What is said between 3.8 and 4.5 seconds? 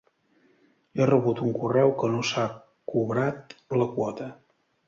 la quota.